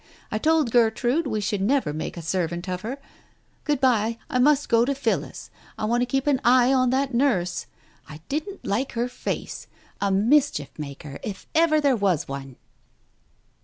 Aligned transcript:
I 0.31 0.39
told 0.39 0.71
Gertrude 0.71 1.27
we 1.27 1.41
should 1.41 1.61
never 1.61 1.93
make 1.93 2.17
a 2.17 2.23
servant 2.23 2.67
of 2.67 2.81
her.... 2.81 2.97
Good 3.65 3.79
bye. 3.79 4.17
I 4.31 4.39
must 4.39 4.67
go 4.67 4.83
to 4.83 4.95
Phillis. 4.95 5.51
I 5.77 5.85
want 5.85 6.01
to 6.01 6.07
keep 6.07 6.25
an 6.25 6.41
eye 6.43 6.73
on 6.73 6.89
that 6.89 7.13
nurse. 7.13 7.67
I 8.09 8.19
didn't 8.27 8.65
like 8.65 8.93
her 8.93 9.07
face. 9.07 9.67
A 10.01 10.09
mischief 10.09 10.69
maker 10.79 11.19
if 11.21 11.45
ever 11.53 11.79
there 11.79 11.95
was 11.95 12.27
one." 12.27 12.55